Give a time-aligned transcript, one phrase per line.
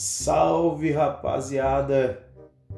[0.00, 2.24] Salve rapaziada!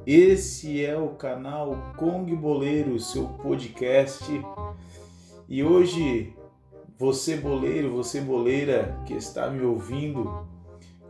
[0.07, 4.25] Esse é o canal Kong Boleiro, seu podcast.
[5.46, 6.34] E hoje,
[6.98, 10.48] você boleiro, você boleira que está me ouvindo,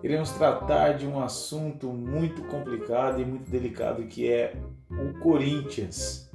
[0.03, 4.57] iremos tratar de um assunto muito complicado e muito delicado que é
[4.91, 6.29] o Corinthians.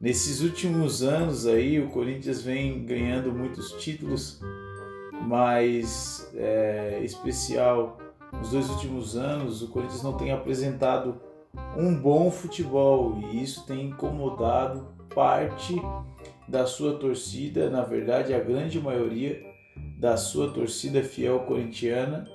[0.00, 4.40] Nesses últimos anos aí, o Corinthians vem ganhando muitos títulos,
[5.26, 8.05] mas é, especial
[8.38, 11.20] nos dois últimos anos o Corinthians não tem apresentado
[11.76, 15.74] um bom futebol e isso tem incomodado parte
[16.48, 19.40] da sua torcida, na verdade a grande maioria
[19.98, 22.28] da sua torcida fiel corintiana,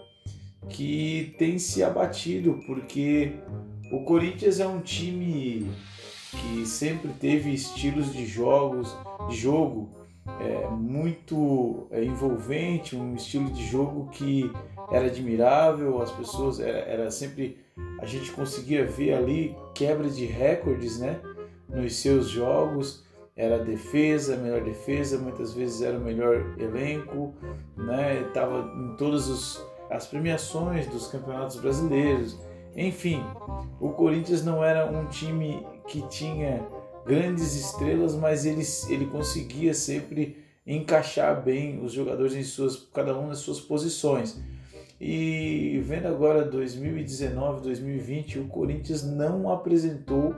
[0.69, 3.33] que tem se abatido porque
[3.91, 5.69] o Corinthians é um time
[6.31, 8.95] que sempre teve estilos de jogos,
[9.29, 10.00] de jogo
[10.39, 14.51] é, muito é, envolvente, um estilo de jogo que
[14.91, 17.57] era admirável, as pessoas era, era sempre
[17.99, 21.19] a gente conseguia ver ali quebra de recordes, né,
[21.69, 23.03] nos seus jogos.
[23.35, 27.33] Era defesa, melhor defesa, muitas vezes era o melhor elenco,
[27.77, 28.23] né?
[28.33, 32.37] Tava em todas os, as premiações dos campeonatos brasileiros.
[32.75, 33.23] Enfim,
[33.79, 36.61] o Corinthians não era um time que tinha
[37.05, 43.27] grandes estrelas, mas ele, ele conseguia sempre encaixar bem os jogadores em suas, cada um
[43.27, 44.41] nas suas posições.
[44.99, 50.35] E vendo agora 2019, 2020, o Corinthians não apresentou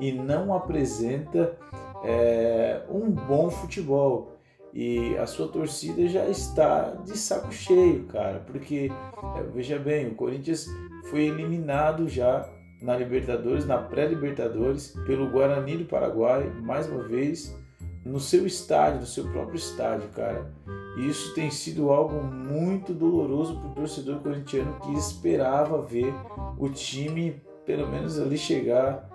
[0.00, 1.56] e não apresenta
[2.02, 4.32] é, um bom futebol.
[4.72, 8.90] E a sua torcida já está de saco cheio, cara, porque
[9.38, 10.66] é, veja bem, o Corinthians
[11.10, 12.46] foi eliminado já
[12.80, 17.56] na Libertadores, na pré-Libertadores, pelo Guarani do Paraguai, mais uma vez,
[18.04, 20.52] no seu estádio, no seu próprio estádio, cara.
[20.96, 26.12] E isso tem sido algo muito doloroso para o torcedor corintiano que esperava ver
[26.58, 29.08] o time, pelo menos ali, chegar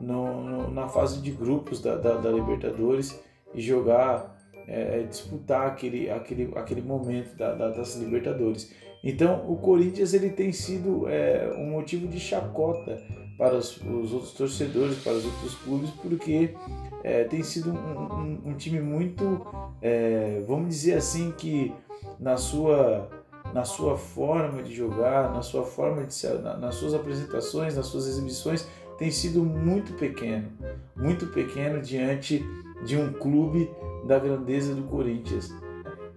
[0.00, 3.20] no, no, na fase de grupos da, da, da Libertadores
[3.54, 4.36] e jogar,
[4.68, 8.72] é, disputar aquele, aquele, aquele momento da, das Libertadores.
[9.08, 13.00] Então o Corinthians ele tem sido é, um motivo de chacota
[13.38, 16.56] para os, os, outros torcedores, para os outros clubes, porque
[17.04, 19.46] é, tem sido um, um, um time muito,
[19.80, 21.72] é, vamos dizer assim, que
[22.18, 23.08] na sua,
[23.54, 27.86] na sua forma de jogar, na sua forma de ser, na, nas suas apresentações, nas
[27.86, 28.66] suas exibições,
[28.98, 30.48] tem sido muito pequeno,
[30.96, 32.44] muito pequeno diante
[32.84, 33.70] de um clube
[34.04, 35.54] da grandeza do Corinthians.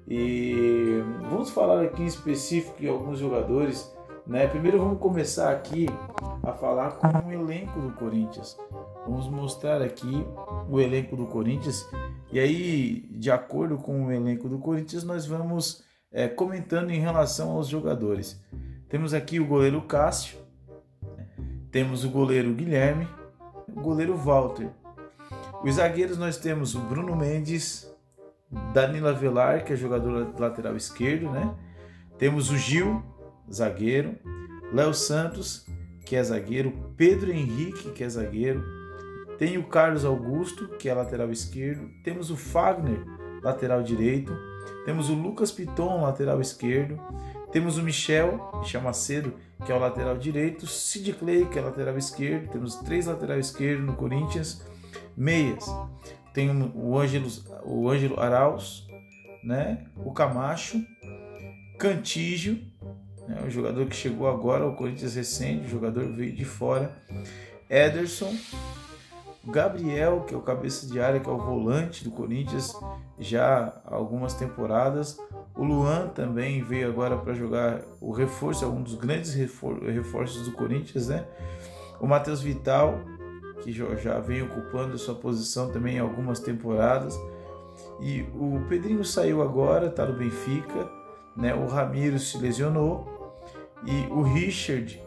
[0.09, 3.93] E vamos falar aqui em específico de alguns jogadores.
[4.25, 4.47] Né?
[4.47, 5.85] Primeiro vamos começar aqui
[6.41, 8.57] a falar com o elenco do Corinthians.
[9.05, 10.25] Vamos mostrar aqui
[10.67, 11.87] o elenco do Corinthians.
[12.31, 17.51] E aí, de acordo com o elenco do Corinthians, nós vamos é, comentando em relação
[17.51, 18.43] aos jogadores.
[18.87, 20.39] Temos aqui o goleiro Cássio,
[21.71, 23.07] temos o goleiro Guilherme,
[23.67, 24.69] o goleiro Walter.
[25.63, 27.91] Os zagueiros nós temos o Bruno Mendes,
[28.73, 31.53] Danilo Avelar, que é jogador lateral esquerdo, né?
[32.17, 33.03] Temos o Gil,
[33.51, 34.17] zagueiro,
[34.73, 35.65] Léo Santos,
[36.05, 38.63] que é zagueiro, Pedro Henrique, que é zagueiro,
[39.37, 43.05] tem o Carlos Augusto, que é lateral esquerdo, temos o Fagner,
[43.41, 44.35] lateral direito,
[44.85, 46.99] temos o Lucas Piton, lateral esquerdo,
[47.51, 49.33] temos o Michel, Michel Macedo,
[49.65, 53.83] que é o lateral direito, Sid Clay, que é lateral esquerdo, temos três lateral esquerdo
[53.83, 54.61] no Corinthians,
[55.15, 55.65] meias
[56.39, 57.27] tem o Ângelo,
[57.65, 58.87] o Ângelo Arauz,
[59.43, 59.85] né?
[59.97, 60.81] o Camacho,
[61.77, 62.61] Cantígio,
[63.27, 63.43] né?
[63.45, 66.95] o jogador que chegou agora ao Corinthians recente, o jogador veio de fora,
[67.69, 68.33] Ederson,
[69.43, 72.73] Gabriel, que é o cabeça de área, que é o volante do Corinthians
[73.19, 75.19] já há algumas temporadas.
[75.57, 80.53] O Luan também veio agora para jogar o reforço, é um dos grandes reforços do
[80.53, 81.25] Corinthians, né?
[81.99, 82.97] O Matheus Vital,
[83.61, 87.19] que já vem ocupando sua posição também em algumas temporadas.
[88.01, 90.89] E o Pedrinho saiu agora, está no Benfica,
[91.35, 91.53] né?
[91.53, 93.19] O Ramiro se lesionou
[93.85, 95.01] e o Richard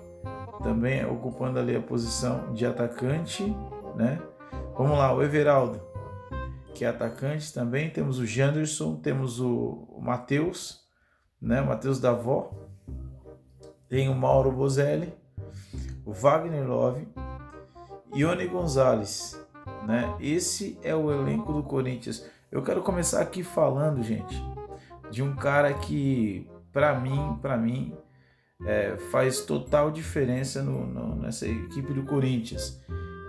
[0.62, 3.54] também ocupando ali a posição de atacante,
[3.96, 4.20] né?
[4.76, 5.82] Vamos lá, o Everaldo,
[6.74, 10.80] que é atacante também, temos o Janderson, temos o, Matheus,
[11.40, 11.60] né?
[11.60, 12.50] O Matheus da Vó,
[13.88, 15.12] tem o Mauro Bozelli,
[16.04, 17.06] o Wagner Love,
[18.14, 19.40] Ione Gonzalez,
[19.86, 20.14] né?
[20.20, 22.28] Esse é o elenco do Corinthians.
[22.50, 24.36] Eu quero começar aqui falando, gente,
[25.10, 27.96] de um cara que, para mim, para mim,
[28.66, 32.80] é, faz total diferença no, no, nessa equipe do Corinthians,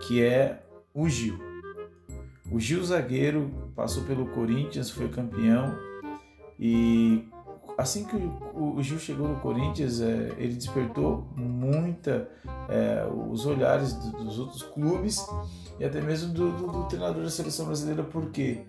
[0.01, 0.62] que é
[0.94, 1.39] o Gil.
[2.51, 5.77] O Gil zagueiro passou pelo Corinthians, foi campeão
[6.59, 7.25] e
[7.77, 12.29] assim que o, Gil chegou no Corinthians, é, ele despertou muita
[12.69, 15.25] é, os olhares do, dos outros clubes
[15.79, 18.03] e até mesmo do, do, do, treinador da seleção brasileira.
[18.03, 18.65] Por quê?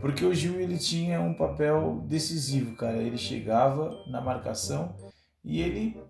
[0.00, 2.98] Porque o Gil ele tinha um papel decisivo, cara.
[2.98, 4.94] Ele chegava na marcação
[5.44, 6.00] e ele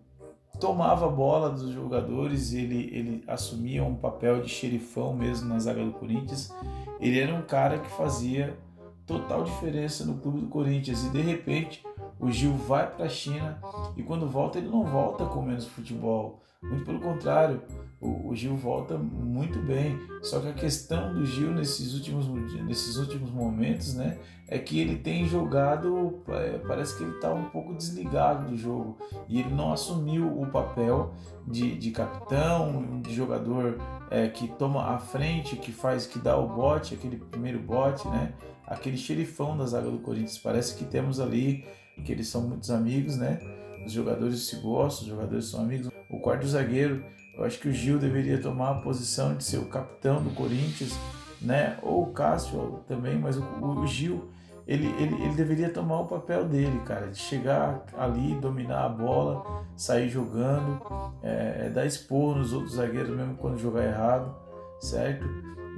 [0.61, 5.85] tomava a bola dos jogadores, ele, ele assumia um papel de xerifão mesmo na zaga
[5.85, 6.53] do Corinthians.
[7.01, 8.59] Ele era um cara que fazia
[9.07, 11.83] total diferença no clube do Corinthians e de repente
[12.21, 13.59] o Gil vai para a China
[13.97, 16.43] e quando volta ele não volta com menos futebol.
[16.61, 17.63] Muito pelo contrário,
[18.01, 19.97] o, o, Gil volta muito bem.
[20.23, 22.27] Só que a questão do Gil nesses últimos,
[22.65, 24.19] nesses últimos momentos, né,
[24.49, 28.99] é que ele tem jogado, é, parece que ele está um pouco desligado do jogo
[29.29, 31.15] e ele não assumiu o papel
[31.47, 33.79] de, de capitão, de jogador
[34.11, 38.33] é, que toma a frente, que faz, que dá o bote, aquele primeiro bote, né,
[38.67, 40.39] aquele xerifão da zaga do Corinthians.
[40.39, 41.65] Parece que temos ali
[42.05, 43.39] que eles são muitos amigos, né?
[43.85, 45.91] Os jogadores se gostam, os jogadores são amigos.
[46.11, 47.05] O quarto zagueiro,
[47.37, 50.99] eu acho que o Gil deveria tomar a posição de ser o capitão do Corinthians,
[51.41, 51.79] né?
[51.83, 54.31] Ou o Cássio também, mas o, o Gil,
[54.67, 59.65] ele, ele, ele deveria tomar o papel dele, cara, de chegar ali, dominar a bola,
[59.77, 60.83] sair jogando,
[61.23, 64.35] é, é dar expor nos outros zagueiros mesmo quando jogar errado,
[64.81, 65.25] certo?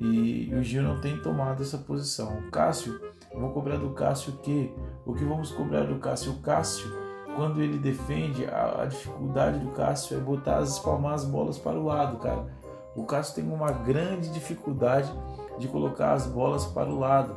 [0.01, 2.39] E, e o Gil não tem tomado essa posição.
[2.39, 2.99] O Cássio,
[3.35, 4.71] vou cobrar do Cássio o quê?
[5.05, 6.33] O que vamos cobrar do Cássio?
[6.33, 6.91] O Cássio,
[7.37, 11.79] quando ele defende, a, a dificuldade do Cássio é botar as espalmar as bolas para
[11.79, 12.47] o lado, cara.
[12.95, 15.11] O Cássio tem uma grande dificuldade
[15.59, 17.37] de colocar as bolas para o lado.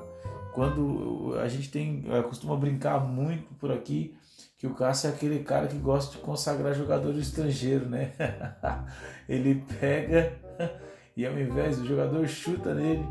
[0.53, 4.15] Quando a gente tem, eh, costuma brincar muito por aqui,
[4.57, 8.13] que o Cássio é aquele cara que gosta de consagrar jogador estrangeiro, né?
[9.27, 10.33] ele pega
[11.15, 13.07] e ao invés do jogador chuta nele,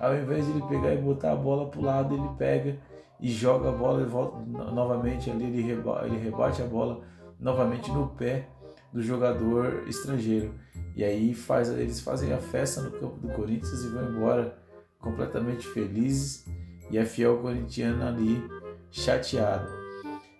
[0.00, 2.78] ao invés de ele pegar e botar a bola para o lado, ele pega
[3.20, 4.38] e joga a bola e volta
[4.72, 7.02] novamente ali, ele rebate, ele rebate a bola
[7.38, 8.48] novamente no pé
[8.92, 10.54] do jogador estrangeiro.
[10.96, 14.58] E aí faz, eles fazem a festa no campo do Corinthians e vão embora
[14.98, 16.46] completamente felizes
[16.90, 18.42] e a fiel corintiana ali
[18.90, 19.68] chateada.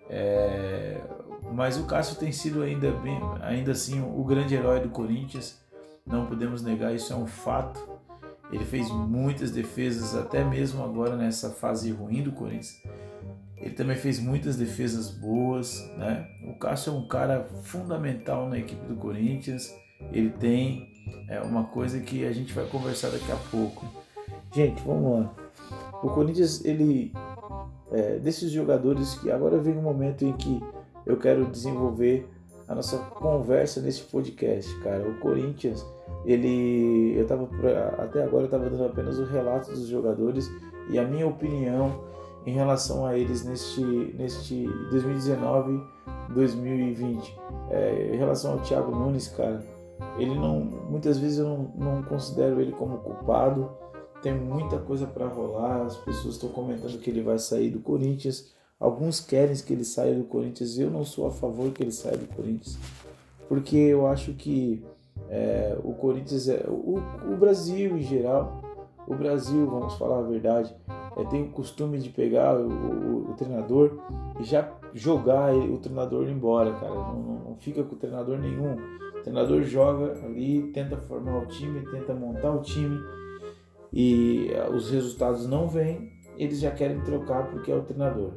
[0.09, 1.01] É,
[1.53, 5.62] mas o Cássio tem sido ainda, bem, ainda assim o grande herói do Corinthians
[6.05, 7.79] não podemos negar, isso é um fato.
[8.51, 12.81] Ele fez muitas defesas, até mesmo agora nessa fase ruim do Corinthians.
[13.57, 16.27] Ele também fez muitas defesas boas, né?
[16.47, 19.73] O Cássio é um cara fundamental na equipe do Corinthians.
[20.11, 20.91] Ele tem
[21.29, 23.85] é, uma coisa que a gente vai conversar daqui a pouco.
[24.53, 25.33] Gente, vamos lá.
[26.03, 27.13] O Corinthians, ele
[27.91, 30.61] é, desses jogadores que agora vem um momento em que
[31.05, 32.27] eu quero desenvolver
[32.67, 35.07] a nossa conversa nesse podcast, cara.
[35.07, 35.85] O Corinthians,
[36.25, 37.49] ele, eu tava
[37.97, 40.49] até agora eu tava dando apenas o relato dos jogadores
[40.89, 42.01] e a minha opinião
[42.45, 43.81] em relação a eles neste
[44.17, 45.81] neste 2019,
[46.33, 47.37] 2020.
[47.69, 49.65] É, em relação ao Thiago Nunes, cara,
[50.17, 50.59] ele não,
[50.89, 53.71] muitas vezes eu não, não considero ele como culpado.
[54.21, 55.85] Tem muita coisa para rolar.
[55.85, 58.53] As pessoas estão comentando que ele vai sair do Corinthians.
[58.79, 60.77] Alguns querem que ele saia do Corinthians.
[60.77, 62.77] Eu não sou a favor que ele saia do Corinthians,
[63.47, 64.83] porque eu acho que
[65.29, 66.99] é, o Corinthians, é, o,
[67.31, 68.61] o, Brasil em geral,
[69.07, 70.75] o Brasil, vamos falar a verdade,
[71.17, 73.99] é, tem o costume de pegar o, o, o treinador
[74.39, 76.93] e já jogar o treinador embora, cara.
[76.93, 78.75] Não, não, não fica com o treinador nenhum.
[79.17, 82.99] O treinador joga ali, tenta formar o time, tenta montar o time
[83.93, 88.31] e é, os resultados não vêm, eles já querem trocar porque é o treinador.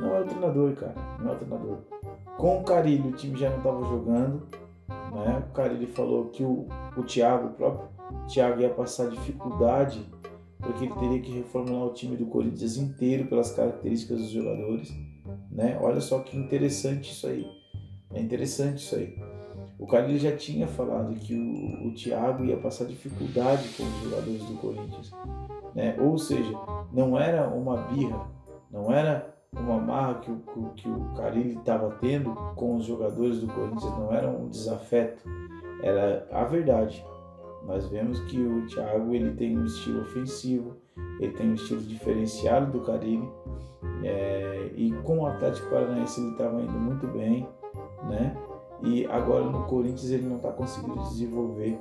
[0.00, 0.94] Não é o treinador, cara.
[1.18, 1.78] Não é o treinador.
[2.36, 4.46] Com o Carilho, o time já não estava jogando.
[5.12, 5.44] Né?
[5.48, 7.88] O Carilho falou que o, o Thiago, o próprio
[8.28, 10.04] Thiago, ia passar dificuldade
[10.58, 14.92] porque ele teria que reformular o time do Corinthians inteiro pelas características dos jogadores.
[15.50, 15.78] Né?
[15.80, 17.46] Olha só que interessante isso aí.
[18.12, 19.16] É interessante isso aí.
[19.78, 24.42] O Carilho já tinha falado que o, o Thiago ia passar dificuldade com os jogadores
[24.44, 25.12] do Corinthians.
[25.74, 25.96] Né?
[26.00, 26.52] Ou seja,
[26.92, 28.28] não era uma birra,
[28.70, 33.48] não era uma marra que o, que o Carilli estava tendo com os jogadores do
[33.48, 35.28] Corinthians não era um desafeto,
[35.82, 37.04] era a verdade.
[37.66, 40.76] Nós vemos que o Thiago ele tem um estilo ofensivo,
[41.20, 43.28] ele tem um estilo diferenciado do Carilli,
[44.02, 47.46] é, e com o Atlético Paranaense ele estava indo muito bem,
[48.08, 48.36] né?
[48.82, 51.78] E agora no Corinthians ele não está conseguindo desenvolver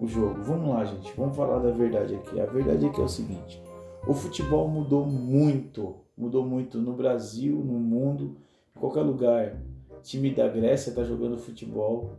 [0.00, 0.42] o jogo.
[0.42, 2.40] Vamos lá, gente, vamos falar da verdade aqui.
[2.40, 3.62] A verdade é que é o seguinte:
[4.06, 8.36] o futebol mudou muito mudou muito no Brasil, no mundo,
[8.76, 9.56] em qualquer lugar.
[10.02, 12.12] Time da Grécia está jogando futebol,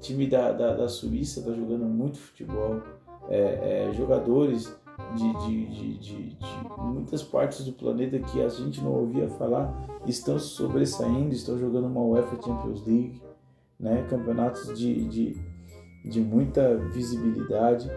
[0.00, 2.82] time da, da, da Suíça está jogando muito futebol,
[3.28, 4.74] é, é, jogadores
[5.16, 5.66] de, de,
[5.98, 6.38] de, de,
[6.78, 9.72] muitas partes do planeta que a gente não ouvia falar
[10.06, 13.22] estão sobressaindo, estão jogando uma UEFA Champions League,
[13.80, 14.06] né?
[14.08, 15.36] campeonatos de, de,
[16.04, 17.90] de muita visibilidade.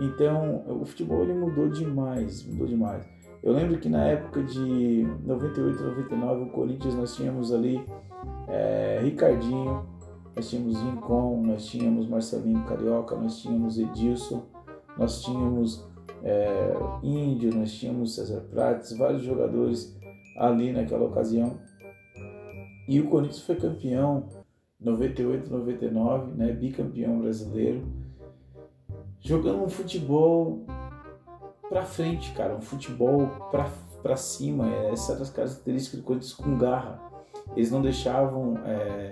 [0.00, 3.06] Então o futebol ele mudou demais, mudou demais.
[3.42, 7.84] Eu lembro que na época de 98, 99, o Corinthians nós tínhamos ali
[8.48, 9.86] é, Ricardinho,
[10.34, 14.42] nós tínhamos Rincon, nós tínhamos Marcelinho Carioca, nós tínhamos Edilson,
[14.96, 15.86] nós tínhamos
[16.22, 19.98] é, Índio, nós tínhamos César Prates, vários jogadores
[20.36, 21.58] ali naquela ocasião.
[22.88, 24.28] E o Corinthians foi campeão
[24.80, 27.82] 98, 99, né, bicampeão brasileiro,
[29.20, 30.64] jogando um futebol
[31.68, 33.28] pra frente, cara, um futebol
[34.02, 34.68] pra cima.
[34.92, 37.00] Essa era as características do Corinthians com garra.
[37.56, 39.10] Eles não deixavam é,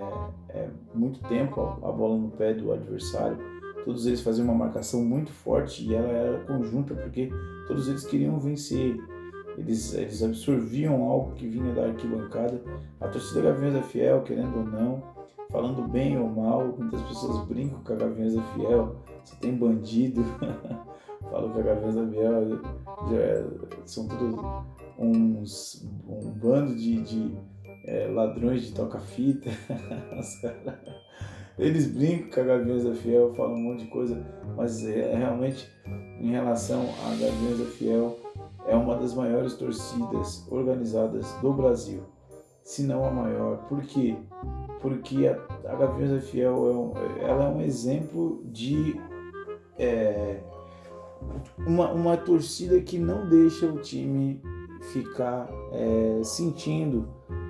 [0.49, 3.37] é, muito tempo a, a bola no pé do adversário
[3.89, 7.29] todos eles faziam uma marcação muito forte e ela era conjunta porque
[7.67, 8.95] todos eles queriam vencer.
[9.57, 12.61] Eles, eles absorviam algo que vinha da arquibancada.
[13.01, 15.03] A torcida Gaviões é Fiel, querendo ou não,
[15.51, 18.95] falando bem ou mal, muitas pessoas brincam com a Gaviões é Fiel.
[19.23, 20.23] Você tem bandido,
[21.29, 23.45] falam que a Gaviões já é,
[23.85, 24.39] são todos
[24.97, 27.37] uns um bando de, de
[27.85, 29.49] é, ladrões de toca-fita.
[31.57, 35.69] Eles brincam com a Gaviões da Fiel, falam um monte de coisa, mas é, realmente
[36.19, 38.17] em relação a Gaviões da Fiel,
[38.67, 42.03] é uma das maiores torcidas organizadas do Brasil,
[42.61, 43.57] se não a maior.
[43.67, 44.15] Por quê?
[44.81, 45.37] Porque a,
[45.69, 48.99] a Gaviões da Fiel é um, ela é um exemplo de
[49.79, 50.41] é,
[51.57, 54.41] uma, uma torcida que não deixa o time
[54.91, 57.07] ficar é, sentindo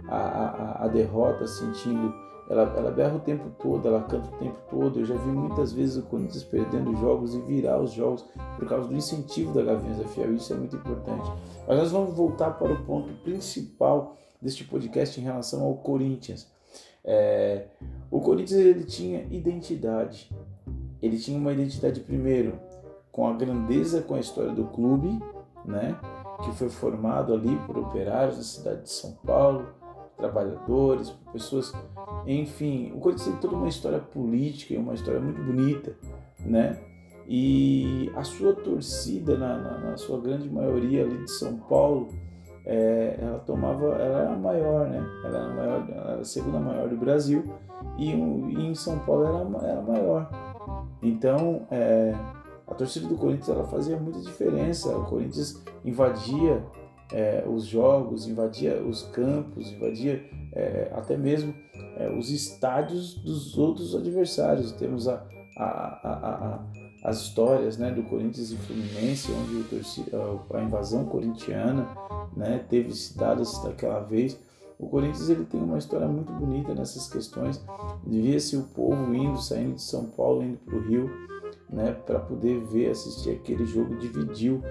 [0.07, 2.13] a, a, a derrota, sentindo
[2.49, 4.99] ela, ela berra o tempo todo, ela canta o tempo todo.
[4.99, 8.25] Eu já vi muitas vezes o Corinthians perdendo jogos e virar os jogos
[8.57, 10.33] por causa do incentivo da Gaviões da Fiel.
[10.33, 11.31] Isso é muito importante.
[11.67, 16.47] Mas nós vamos voltar para o ponto principal deste podcast em relação ao Corinthians.
[17.05, 17.67] É,
[18.09, 20.31] o Corinthians ele tinha identidade.
[21.01, 22.59] Ele tinha uma identidade primeiro
[23.11, 25.19] com a grandeza, com a história do clube,
[25.65, 25.97] né?
[26.43, 29.67] Que foi formado ali por operários da cidade de São Paulo,
[30.17, 31.73] trabalhadores, pessoas,
[32.27, 35.95] enfim, o Corinthians tem toda uma história política e uma história muito bonita,
[36.39, 36.77] né?
[37.27, 42.09] E a sua torcida, na, na, na sua grande maioria ali de São Paulo,
[42.65, 45.05] é, ela tomava, ela era a maior, né?
[45.23, 47.43] Ela era maior, ela era a segunda maior do Brasil
[47.97, 50.48] e, e em São Paulo era, era maior.
[51.01, 52.13] Então, é,
[52.67, 54.95] a torcida do Corinthians ela fazia muita diferença.
[54.95, 56.63] O Corinthians invadia
[57.11, 61.53] é, os jogos, invadia os campos, invadia é, até mesmo
[61.97, 64.71] é, os estádios dos outros adversários.
[64.73, 65.25] Temos a,
[65.57, 65.65] a,
[66.03, 66.59] a,
[67.03, 70.17] as histórias né, do Corinthians e Fluminense, onde torcida,
[70.53, 71.87] a invasão corintiana
[72.35, 74.37] né, teve se dadas daquela vez.
[74.79, 77.63] O Corinthians ele tem uma história muito bonita nessas questões.
[78.03, 81.29] Via-se o povo indo, saindo de São Paulo, indo para o Rio
[81.71, 84.61] né, para poder ver, assistir aquele jogo, dividiu,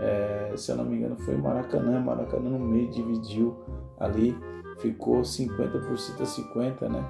[0.00, 3.56] é, se eu não me engano foi Maracanã, Maracanã no meio dividiu
[3.98, 4.36] ali,
[4.78, 7.04] ficou 50% a 50, né,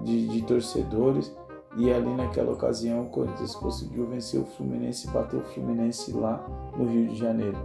[0.00, 1.34] de, de torcedores,
[1.76, 6.44] e ali naquela ocasião o Corinthians conseguiu vencer o Fluminense, bateu o Fluminense lá
[6.76, 7.56] no Rio de Janeiro.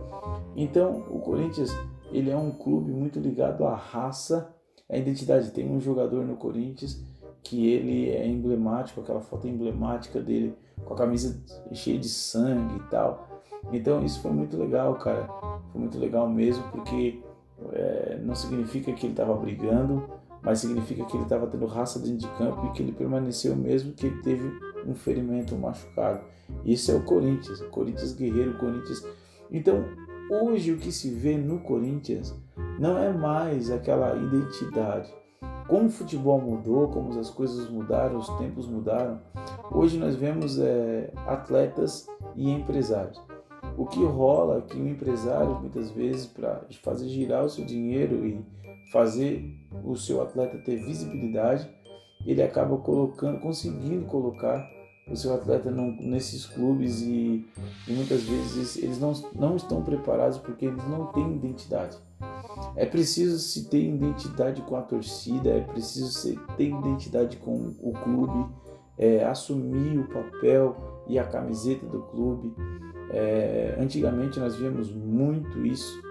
[0.55, 1.75] Então o Corinthians
[2.11, 4.53] ele é um clube muito ligado à raça,
[4.89, 5.51] à identidade.
[5.51, 7.03] Tem um jogador no Corinthians
[7.43, 10.53] que ele é emblemático, aquela foto emblemática dele
[10.85, 11.41] com a camisa
[11.73, 13.27] cheia de sangue e tal.
[13.71, 15.27] Então isso foi muito legal, cara.
[15.71, 17.21] Foi muito legal mesmo, porque
[17.73, 20.09] é, não significa que ele estava brigando,
[20.41, 23.93] mas significa que ele estava tendo raça dentro de campo e que ele permaneceu mesmo
[23.93, 24.51] que ele teve
[24.85, 26.21] um ferimento, um machucado.
[26.63, 29.05] Isso é o Corinthians, o Corinthians guerreiro, o Corinthians.
[29.51, 29.83] Então
[30.29, 32.35] hoje o que se vê no Corinthians
[32.79, 35.11] não é mais aquela identidade
[35.67, 39.19] como o futebol mudou, como as coisas mudaram, os tempos mudaram,
[39.69, 43.21] hoje nós vemos é, atletas e empresários.
[43.77, 48.25] O que rola é que o empresário, muitas vezes, para fazer girar o seu dinheiro
[48.25, 48.41] e
[48.91, 49.43] fazer
[49.83, 51.69] o seu atleta ter visibilidade,
[52.25, 54.65] ele acaba colocando, conseguindo colocar
[55.09, 57.45] o seu atleta nesses clubes e,
[57.87, 61.97] e, muitas vezes eles não, não estão preparados porque eles não têm identidade.
[62.75, 67.93] É preciso se ter identidade com a torcida, é preciso se ter identidade com o
[68.03, 68.49] clube,
[68.97, 70.75] é, assumir o papel
[71.07, 72.53] e a camiseta do clube.
[73.11, 76.01] É, antigamente nós víamos muito isso.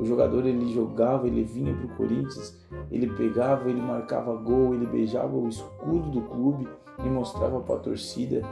[0.00, 2.58] O jogador ele jogava, ele vinha para o Corinthians,
[2.90, 6.66] ele pegava, ele marcava gol, ele beijava o escudo do clube
[6.98, 8.42] e mostrava para a torcida,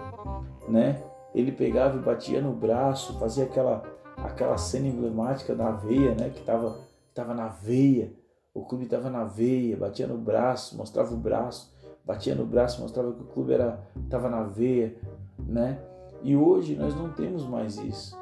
[0.69, 1.03] né?
[1.35, 3.83] Ele pegava e batia no braço, fazia aquela
[4.17, 6.31] aquela cena emblemática da veia, né?
[6.31, 6.79] Que tava,
[7.15, 8.13] tava na veia,
[8.53, 11.73] o clube tava na veia, batia no braço, mostrava o braço,
[12.05, 14.97] batia no braço, mostrava que o clube era, tava na veia,
[15.39, 15.81] né?
[16.23, 18.19] E hoje nós não temos mais isso.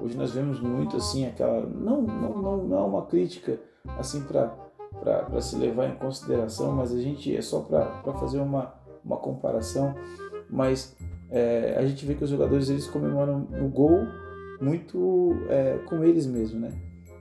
[0.00, 3.58] Hoje nós vemos muito assim aquela não não não, não é uma crítica
[3.98, 4.52] assim para
[5.00, 9.94] para se levar em consideração, mas a gente é só para fazer uma, uma comparação,
[10.48, 10.96] mas
[11.30, 14.06] é, a gente vê que os jogadores eles comemoram o gol
[14.60, 16.72] muito é, com eles mesmos, né?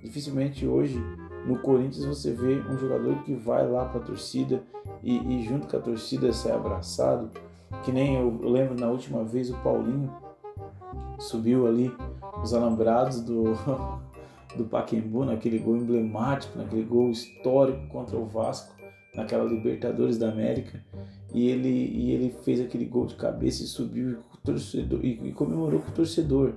[0.04, 1.02] Dificilmente hoje
[1.46, 4.64] no Corinthians você vê um jogador que vai lá para a torcida
[5.04, 7.30] e, e, junto com a torcida sai abraçado,
[7.84, 10.12] que nem eu, eu lembro na última vez o Paulinho
[11.18, 11.92] subiu ali
[12.44, 13.46] os alambrados do
[14.56, 18.74] do Paquembu, naquele gol emblemático, naquele gol histórico contra o Vasco,
[19.16, 20.84] naquela Libertadores da América,
[21.34, 25.80] e ele, e ele fez aquele gol de cabeça e subiu torcedor, e, e comemorou
[25.80, 26.54] com o torcedor.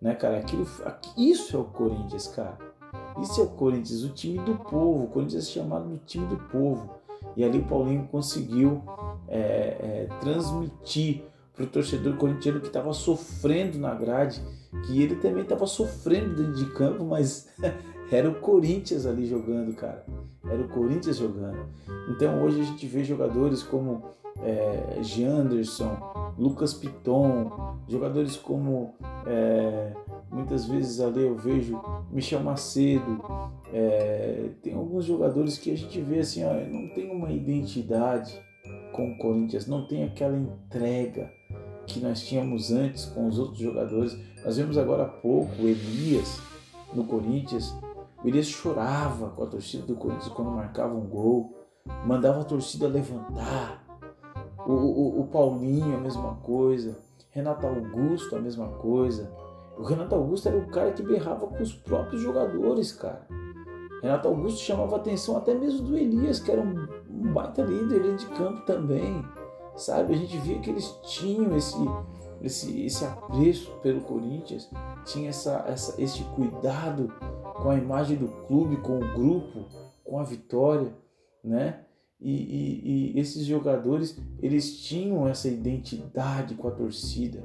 [0.00, 0.38] Né, cara?
[0.38, 0.66] Aquilo,
[1.16, 2.56] isso é o Corinthians, cara.
[3.20, 5.04] Isso é o Corinthians, o time do povo.
[5.04, 6.88] O Corinthians é chamado do time do povo.
[7.36, 8.82] E ali o Paulinho conseguiu
[9.26, 11.22] é, é, transmitir
[11.54, 14.40] para o torcedor corintiano que estava sofrendo na grade,
[14.86, 17.48] que ele também estava sofrendo dentro de campo, mas
[18.10, 20.04] era o Corinthians ali jogando, cara.
[20.44, 21.58] Era o Corinthians jogando.
[22.10, 24.02] Então hoje a gente vê jogadores como
[24.42, 25.96] é, Janderson,
[26.38, 28.94] Lucas Piton, jogadores como
[29.26, 29.92] é,
[30.30, 33.22] muitas vezes ali eu vejo Michel Macedo.
[33.72, 38.40] É, tem alguns jogadores que a gente vê assim, ó, não tem uma identidade
[38.92, 41.30] com o Corinthians, não tem aquela entrega
[41.86, 44.16] que nós tínhamos antes com os outros jogadores.
[44.44, 46.40] Nós vemos agora há pouco Elias
[46.94, 47.74] no Corinthians.
[48.24, 51.54] Elias chorava com a torcida do Corinthians quando marcava um gol,
[52.04, 53.84] mandava a torcida levantar.
[54.66, 56.98] O, o, o Paulinho, a mesma coisa.
[57.30, 59.32] Renato Augusto, a mesma coisa.
[59.78, 63.26] O Renato Augusto era o cara que berrava com os próprios jogadores, cara.
[64.02, 68.16] Renato Augusto chamava a atenção até mesmo do Elias, que era um, um baita líder
[68.16, 69.24] de campo também
[69.78, 70.14] sabe?
[70.14, 71.78] A gente via que eles tinham esse,
[72.42, 74.68] esse, esse apreço pelo Corinthians,
[75.04, 77.12] tinha essa, essa, esse cuidado
[77.62, 79.64] com a imagem do clube, com o grupo,
[80.04, 80.92] com a vitória,
[81.42, 81.84] né?
[82.20, 87.44] E, e, e esses jogadores, eles tinham essa identidade com a torcida.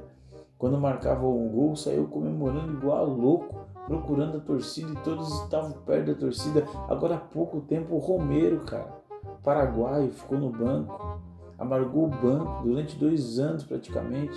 [0.58, 6.06] Quando marcavam um gol, saiu comemorando igual louco, procurando a torcida e todos estavam perto
[6.06, 6.66] da torcida.
[6.88, 9.02] Agora há pouco tempo, o Romero, cara,
[9.42, 11.22] paraguaio, ficou no banco
[11.58, 14.34] amargou o banco durante dois anos praticamente.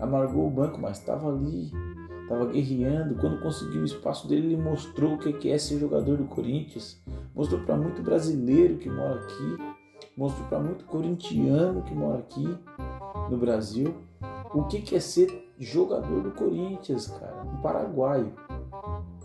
[0.00, 1.70] Amargou o banco, mas estava ali,
[2.32, 3.14] estava guerreando.
[3.16, 7.00] Quando conseguiu o espaço dele, ele mostrou o que é ser jogador do Corinthians.
[7.34, 9.56] Mostrou para muito brasileiro que mora aqui,
[10.16, 12.46] mostrou para muito corintiano que mora aqui
[13.30, 13.94] no Brasil
[14.54, 17.42] o que é ser jogador do Corinthians, cara.
[17.42, 18.32] Um paraguaio.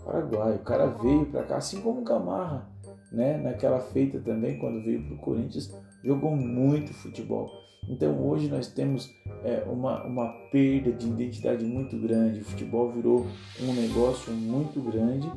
[0.04, 0.56] Paraguaio.
[0.56, 2.66] O cara veio para cá, assim como o Gamarra,
[3.12, 3.36] né?
[3.36, 7.50] Naquela feita também, quando veio para o Corinthians, jogou muito futebol.
[7.88, 9.10] Então hoje nós temos
[9.42, 12.40] é, uma, uma perda de identidade muito grande.
[12.40, 13.26] O futebol virou
[13.60, 15.30] um negócio muito grande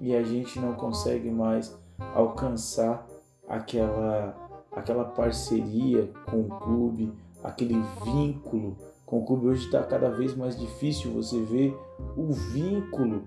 [0.00, 1.76] e a gente não consegue mais
[2.14, 3.06] alcançar
[3.48, 4.36] aquela,
[4.72, 7.12] aquela parceria com o clube,
[7.42, 9.46] aquele vínculo com o clube.
[9.46, 11.74] Hoje está cada vez mais difícil você ver
[12.16, 13.24] o vínculo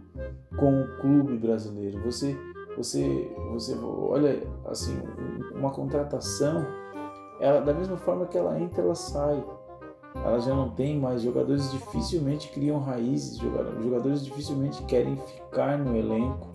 [0.58, 2.02] com o clube brasileiro.
[2.04, 2.38] Você
[2.78, 4.96] você, você olha assim,
[5.56, 6.64] uma contratação,
[7.40, 9.44] ela da mesma forma que ela entra, ela sai.
[10.16, 16.48] Ela já não tem mais jogadores dificilmente criam raízes, jogadores dificilmente querem ficar no elenco.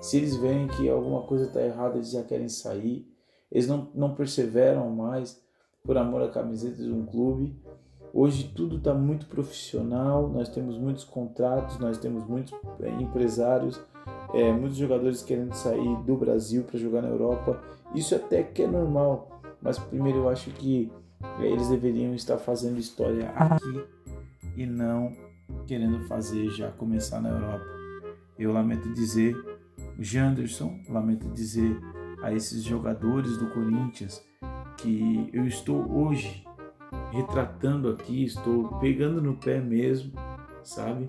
[0.00, 3.06] Se eles veem que alguma coisa está errada, eles já querem sair.
[3.52, 5.42] Eles não, não perseveram mais
[5.84, 7.54] por amor à camiseta de um clube.
[8.12, 13.80] Hoje tudo está muito profissional, nós temos muitos contratos, nós temos muitos é, empresários
[14.32, 17.60] é, muitos jogadores querendo sair do Brasil para jogar na Europa.
[17.94, 20.90] Isso até que é normal, mas primeiro eu acho que
[21.38, 23.84] eles deveriam estar fazendo história aqui
[24.56, 25.12] e não
[25.66, 27.64] querendo fazer já começar na Europa.
[28.38, 29.36] Eu lamento dizer,
[29.98, 31.78] Janderson, lamento dizer
[32.22, 34.24] a esses jogadores do Corinthians
[34.78, 36.44] que eu estou hoje
[37.10, 40.12] retratando aqui, estou pegando no pé mesmo,
[40.62, 41.06] sabe?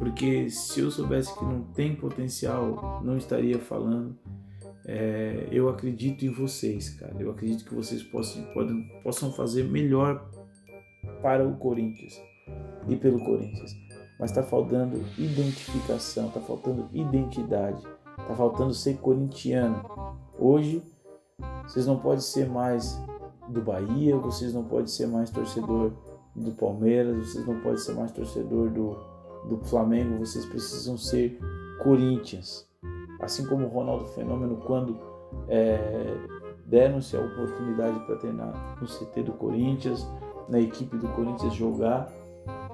[0.00, 4.18] porque se eu soubesse que não tem potencial, não estaria falando.
[4.92, 7.14] É, eu acredito em vocês, cara.
[7.16, 10.28] Eu acredito que vocês possam, podem, possam fazer melhor
[11.22, 12.20] para o Corinthians
[12.88, 13.70] e pelo Corinthians.
[14.18, 17.80] Mas está faltando identificação, está faltando identidade,
[18.18, 19.80] está faltando ser corintiano.
[20.36, 20.82] Hoje,
[21.62, 23.00] vocês não podem ser mais
[23.48, 25.92] do Bahia, vocês não podem ser mais torcedor
[26.34, 28.96] do Palmeiras, vocês não podem ser mais torcedor do,
[29.48, 31.38] do Flamengo, vocês precisam ser
[31.80, 32.68] Corinthians.
[33.20, 34.98] Assim como o Ronaldo Fenômeno, quando
[35.48, 36.16] é,
[36.66, 40.06] deram-se a oportunidade para treinar no CT do Corinthians,
[40.48, 42.12] na equipe do Corinthians jogar,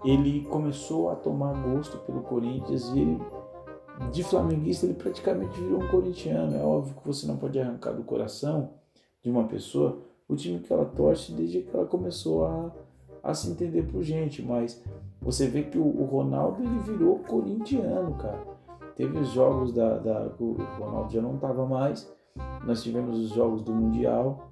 [0.04, 3.18] ele começou a tomar gosto pelo Corinthians e
[4.12, 6.54] de flamenguista ele praticamente virou um corintiano.
[6.54, 8.74] É óbvio que você não pode arrancar do coração
[9.22, 12.72] de uma pessoa o time que ela torce desde que ela começou a,
[13.22, 14.82] a se entender por gente, mas
[15.20, 18.55] você vê que o, o Ronaldo ele virou corintiano, cara.
[18.96, 22.10] Teve os jogos da, da o Ronaldo já não estava mais.
[22.64, 24.48] Nós tivemos os jogos do Mundial.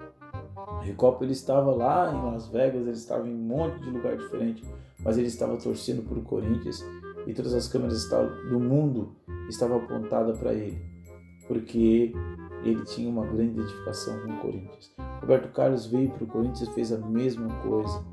[0.57, 4.17] A Recopa ele estava lá em Las Vegas, ele estava em um monte de lugar
[4.17, 4.63] diferente,
[5.01, 6.85] mas ele estava torcendo por Corinthians
[7.27, 8.07] e todas as câmeras
[8.49, 9.17] do mundo
[9.49, 10.79] estavam apontadas para ele,
[11.49, 12.13] porque
[12.63, 14.93] ele tinha uma grande identificação com o Corinthians.
[15.21, 18.05] Roberto Carlos veio para o Corinthians e fez a mesma coisa,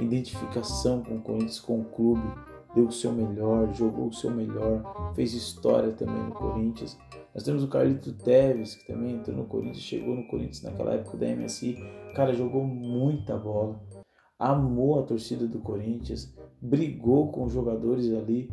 [0.00, 2.28] identificação com o Corinthians, com o clube,
[2.76, 6.98] deu o seu melhor, jogou o seu melhor, fez história também no Corinthians.
[7.34, 11.16] Nós temos o Carlito Teves, que também entrou no Corinthians, chegou no Corinthians naquela época
[11.16, 11.78] da MSI.
[12.14, 13.80] Cara, jogou muita bola,
[14.38, 18.52] amou a torcida do Corinthians, brigou com os jogadores ali,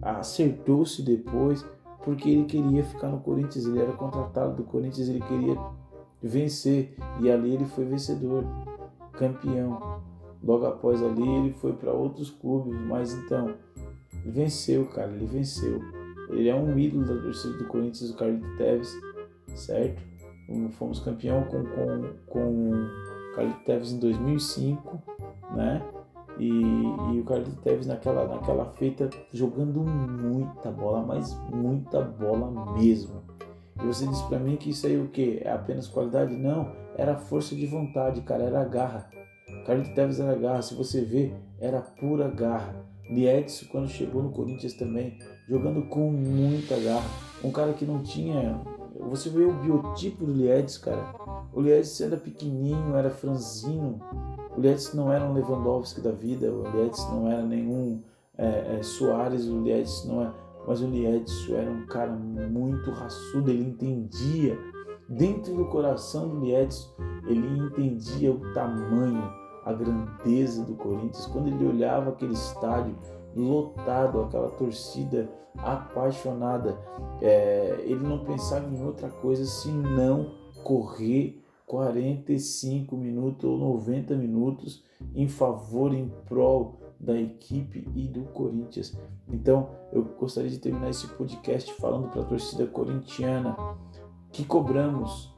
[0.00, 1.66] acertou-se depois,
[2.04, 5.58] porque ele queria ficar no Corinthians, ele era contratado do Corinthians, ele queria
[6.22, 8.44] vencer, e ali ele foi vencedor,
[9.12, 10.00] campeão.
[10.40, 13.54] Logo após ali ele foi para outros clubes, mas então
[14.30, 15.80] venceu, cara, ele venceu.
[16.30, 18.92] Ele é um ídolo da torcida do Corinthians, o Carlito Teves,
[19.54, 20.02] certo?
[20.72, 25.02] Fomos campeão com, com, com o Carlito Teves em 2005,
[25.54, 25.82] né?
[26.38, 33.22] E, e o Carlito Teves naquela, naquela feita jogando muita bola, mas muita bola mesmo.
[33.80, 35.40] E você disse para mim que isso aí o que?
[35.42, 36.34] É apenas qualidade?
[36.34, 39.08] Não, era força de vontade, cara, era garra.
[39.66, 42.84] Carlos Tevez era garra, se você vê, era pura garra.
[43.08, 47.08] Liedson, quando chegou no Corinthians também, jogando com muita garra.
[47.42, 48.60] Um cara que não tinha.
[49.10, 51.14] Você vê o biotipo do Liedson, cara.
[51.52, 54.00] O Liedson era pequenininho, era franzino.
[54.56, 58.02] O Liedson não era um Lewandowski da vida, o Liedson não era nenhum
[58.38, 60.34] é, é, Soares, o Liedson não era.
[60.66, 64.58] Mas o Liedson era um cara muito raçudo, ele entendia.
[65.08, 66.90] Dentro do coração do Liedson,
[67.26, 69.30] ele entendia o tamanho,
[69.64, 71.26] a grandeza do Corinthians.
[71.26, 72.96] Quando ele olhava aquele estádio
[73.34, 76.78] lotado, aquela torcida apaixonada,
[77.20, 80.30] é, ele não pensava em outra coisa senão
[80.62, 88.96] correr 45 minutos ou 90 minutos em favor, em prol da equipe e do Corinthians.
[89.28, 93.56] Então, eu gostaria de terminar esse podcast falando para a torcida corintiana
[94.30, 95.34] que cobramos,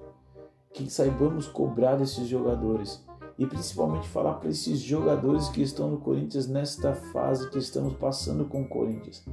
[0.72, 3.05] que saibamos cobrar desses jogadores
[3.38, 8.44] e principalmente falar para esses jogadores que estão no Corinthians nesta fase que estamos passando
[8.46, 9.24] com o Corinthians.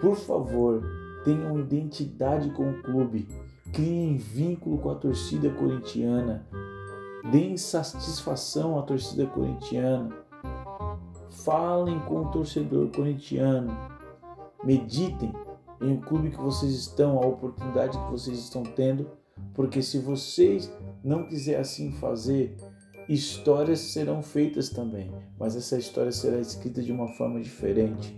[0.00, 0.82] Por favor,
[1.24, 3.28] tenham identidade com o clube,
[3.72, 6.46] criem vínculo com a torcida corintiana,
[7.30, 10.20] deem satisfação à torcida corintiana
[11.44, 13.74] Falem com o torcedor corintiano.
[14.62, 15.32] Meditem
[15.80, 19.08] em o clube que vocês estão, a oportunidade que vocês estão tendo,
[19.54, 20.70] porque se vocês
[21.02, 22.54] não quiser assim fazer,
[23.12, 28.16] histórias serão feitas também, mas essa história será escrita de uma forma diferente.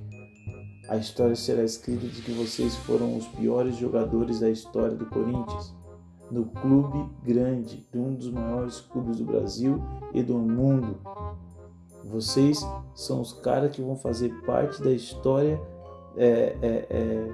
[0.87, 5.75] A história será escrita de que vocês foram os piores jogadores da história do Corinthians,
[6.31, 10.99] no clube grande, de um dos maiores clubes do Brasil e do mundo.
[12.05, 12.61] Vocês
[12.95, 15.59] são os caras que vão fazer parte da história
[16.17, 17.33] é, é, é,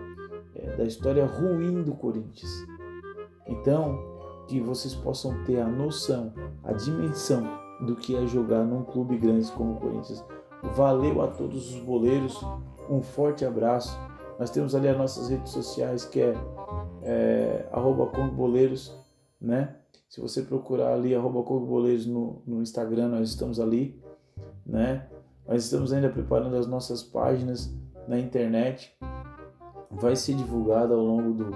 [0.55, 2.53] é, da história ruim do Corinthians.
[3.49, 4.08] Então,
[4.48, 6.32] que vocês possam ter a noção,
[6.64, 7.42] a dimensão
[7.80, 10.24] do que é jogar num clube grande como o Corinthians.
[10.74, 12.40] Valeu a todos os boleiros,
[12.90, 13.96] um forte abraço.
[14.38, 16.34] Nós temos ali as nossas redes sociais que é,
[17.02, 17.68] é
[19.40, 19.76] né?
[20.08, 24.02] Se você procurar ali arroba Boleiros no, no Instagram, nós estamos ali
[24.68, 25.08] né?
[25.46, 27.74] Nós estamos ainda preparando as nossas páginas
[28.06, 28.94] na internet.
[29.90, 31.50] Vai ser divulgado ao longo do,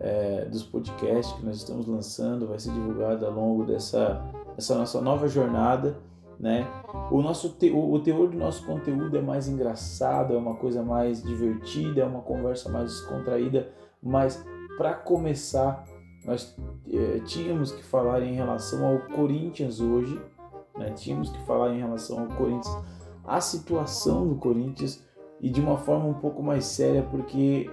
[0.00, 4.24] é, dos podcasts que nós estamos lançando, vai ser divulgado ao longo dessa,
[4.56, 5.96] dessa nossa nova jornada.
[6.38, 6.66] Né?
[7.10, 10.82] O, nosso te, o, o teor do nosso conteúdo é mais engraçado, é uma coisa
[10.82, 13.70] mais divertida, é uma conversa mais descontraída,
[14.02, 14.42] mas
[14.78, 15.84] para começar,
[16.24, 16.56] nós
[16.90, 20.18] é, tínhamos que falar em relação ao Corinthians hoje,
[20.78, 20.90] né?
[20.92, 22.74] Tínhamos que falar em relação ao Corinthians,
[23.22, 25.04] a situação do Corinthians
[25.40, 27.70] e de uma forma um pouco mais séria, porque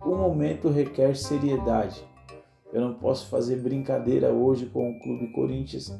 [0.00, 2.02] o momento requer seriedade.
[2.72, 5.92] Eu não posso fazer brincadeira hoje com o Clube Corinthians,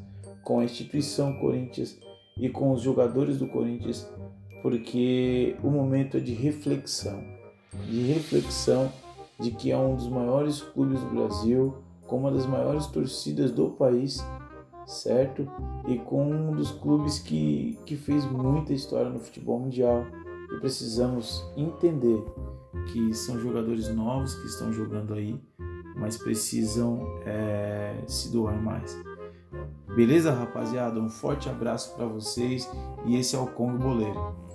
[0.43, 1.97] com a instituição Corinthians
[2.37, 4.09] e com os jogadores do Corinthians,
[4.61, 7.23] porque o momento é de reflexão,
[7.87, 8.91] de reflexão
[9.39, 13.69] de que é um dos maiores clubes do Brasil, com uma das maiores torcidas do
[13.69, 14.23] país,
[14.85, 15.47] certo?
[15.87, 20.05] E com um dos clubes que, que fez muita história no futebol mundial.
[20.51, 22.23] E precisamos entender
[22.87, 25.39] que são jogadores novos que estão jogando aí,
[25.95, 28.97] mas precisam é, se doar mais.
[29.95, 30.99] Beleza, rapaziada?
[30.99, 32.69] Um forte abraço para vocês
[33.05, 34.48] e esse é o Congo Boleiro.